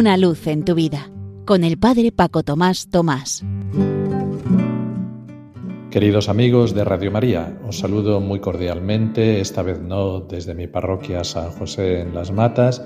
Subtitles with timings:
[0.00, 1.10] Una luz en tu vida
[1.44, 3.44] con el Padre Paco Tomás Tomás.
[5.90, 11.22] Queridos amigos de Radio María, os saludo muy cordialmente, esta vez no desde mi parroquia
[11.22, 12.82] San José en Las Matas,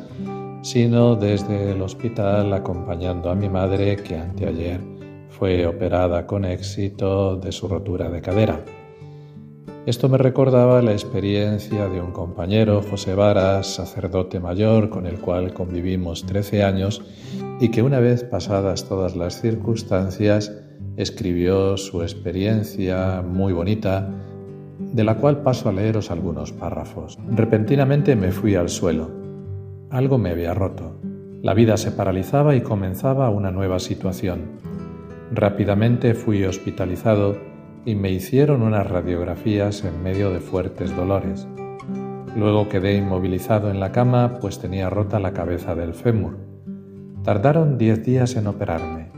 [0.63, 4.81] sino desde el hospital acompañando a mi madre que anteayer
[5.29, 8.65] fue operada con éxito de su rotura de cadera.
[9.87, 15.53] Esto me recordaba la experiencia de un compañero, José Varas, sacerdote mayor con el cual
[15.53, 17.03] convivimos 13 años
[17.61, 20.51] y que una vez pasadas todas las circunstancias
[20.97, 24.09] escribió su experiencia muy bonita,
[24.79, 27.19] de la cual paso a leeros algunos párrafos.
[27.29, 29.11] Repentinamente me fui al suelo.
[29.91, 30.97] Algo me había roto.
[31.43, 34.45] La vida se paralizaba y comenzaba una nueva situación.
[35.31, 37.37] Rápidamente fui hospitalizado
[37.87, 41.47] y me hicieron unas radiografías en medio de fuertes dolores.
[42.37, 46.39] Luego quedé inmovilizado en la cama pues tenía rota la cabeza del fémur.
[47.23, 49.13] Tardaron diez días en operarme.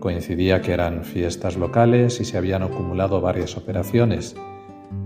[0.00, 4.36] Coincidía que eran fiestas locales y se habían acumulado varias operaciones.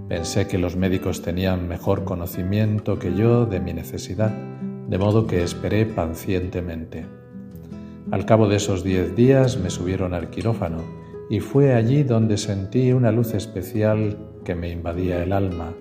[0.09, 4.33] Pensé que los médicos tenían mejor conocimiento que yo de mi necesidad,
[4.89, 7.07] de modo que esperé pacientemente.
[8.11, 10.98] Al cabo de esos diez días me subieron al quirófano
[11.31, 15.75] y fue allí donde sentí una luz especial que me invadía el alma.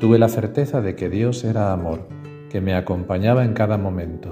[0.00, 2.08] Tuve la certeza de que Dios era amor,
[2.50, 4.30] que me acompañaba en cada momento,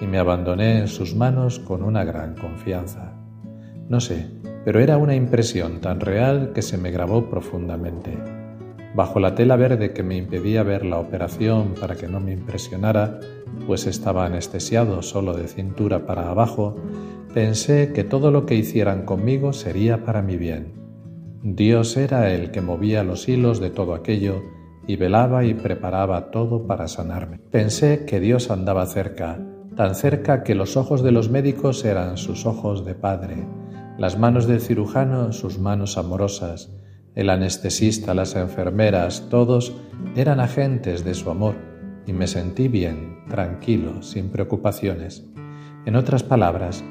[0.00, 3.14] y me abandoné en sus manos con una gran confianza.
[3.88, 4.26] No sé,
[4.64, 8.16] pero era una impresión tan real que se me grabó profundamente.
[8.94, 13.20] Bajo la tela verde que me impedía ver la operación para que no me impresionara,
[13.66, 16.76] pues estaba anestesiado solo de cintura para abajo,
[17.36, 20.72] Pensé que todo lo que hicieran conmigo sería para mi bien.
[21.42, 24.42] Dios era el que movía los hilos de todo aquello
[24.86, 27.38] y velaba y preparaba todo para sanarme.
[27.50, 29.38] Pensé que Dios andaba cerca,
[29.76, 33.46] tan cerca que los ojos de los médicos eran sus ojos de padre,
[33.98, 36.74] las manos del cirujano sus manos amorosas,
[37.14, 39.76] el anestesista, las enfermeras, todos
[40.14, 41.56] eran agentes de su amor
[42.06, 45.26] y me sentí bien, tranquilo, sin preocupaciones.
[45.84, 46.82] En otras palabras,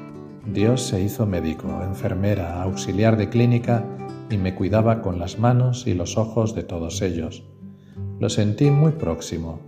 [0.52, 3.84] Dios se hizo médico, enfermera, auxiliar de clínica
[4.30, 7.44] y me cuidaba con las manos y los ojos de todos ellos.
[8.20, 9.60] Lo sentí muy próximo.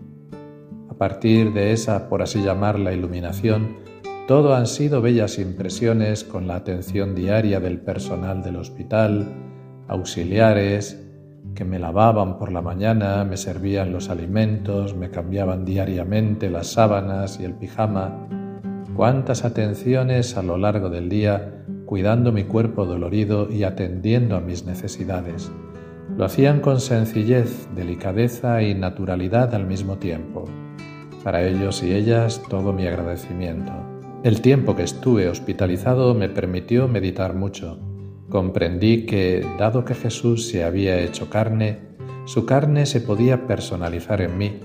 [0.88, 3.76] A partir de esa, por así llamarla, iluminación,
[4.28, 9.26] todo han sido bellas impresiones con la atención diaria del personal del hospital,
[9.88, 11.04] auxiliares,
[11.54, 17.40] que me lavaban por la mañana, me servían los alimentos, me cambiaban diariamente las sábanas
[17.40, 18.28] y el pijama,
[18.98, 24.64] cuántas atenciones a lo largo del día cuidando mi cuerpo dolorido y atendiendo a mis
[24.64, 25.52] necesidades.
[26.16, 30.46] Lo hacían con sencillez, delicadeza y naturalidad al mismo tiempo.
[31.22, 33.70] Para ellos y ellas todo mi agradecimiento.
[34.24, 37.78] El tiempo que estuve hospitalizado me permitió meditar mucho.
[38.28, 41.78] Comprendí que, dado que Jesús se había hecho carne,
[42.24, 44.58] su carne se podía personalizar en mí,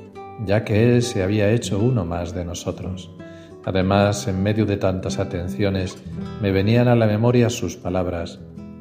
[0.43, 3.15] ya que Él se había hecho uno más de nosotros.
[3.65, 5.97] Además, en medio de tantas atenciones,
[6.41, 8.39] me venían a la memoria sus palabras.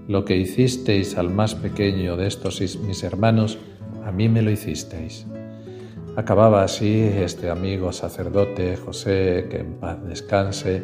[0.08, 3.58] Lo que hicisteis al más pequeño de estos mis hermanos,
[4.04, 5.26] a mí me lo hicisteis.
[6.16, 10.82] Acababa así este amigo sacerdote José, que en paz descanse,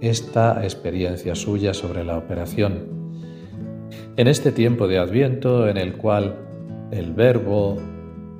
[0.00, 2.96] esta experiencia suya sobre la operación.
[4.16, 6.36] En este tiempo de Adviento en el cual
[6.90, 7.76] el Verbo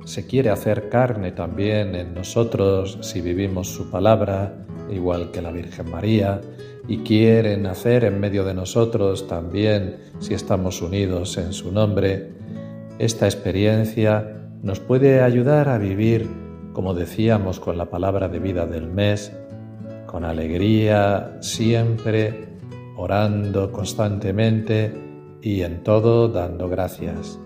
[0.05, 5.89] se quiere hacer carne también en nosotros si vivimos su palabra, igual que la Virgen
[5.89, 6.41] María,
[6.87, 12.31] y quiere nacer en medio de nosotros también si estamos unidos en su nombre,
[12.97, 16.27] esta experiencia nos puede ayudar a vivir,
[16.73, 19.31] como decíamos con la palabra de vida del mes,
[20.05, 22.47] con alegría siempre,
[22.95, 24.91] orando constantemente
[25.41, 27.39] y en todo dando gracias.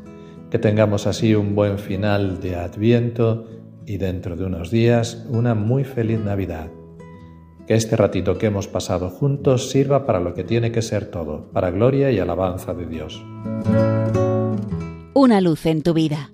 [0.49, 3.47] Que tengamos así un buen final de Adviento
[3.85, 6.67] y dentro de unos días una muy feliz Navidad.
[7.67, 11.51] Que este ratito que hemos pasado juntos sirva para lo que tiene que ser todo,
[11.53, 13.23] para gloria y alabanza de Dios.
[15.13, 16.31] Una luz en tu vida,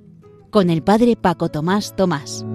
[0.49, 2.46] con el Padre Paco Tomás Tomás.